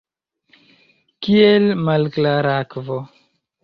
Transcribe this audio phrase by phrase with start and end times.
[1.27, 3.03] Kiel malklara akvo.